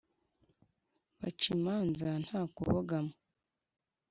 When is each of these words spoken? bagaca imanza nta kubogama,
bagaca 1.19 1.45
imanza 1.55 2.07
nta 2.25 2.41
kubogama, 2.55 3.13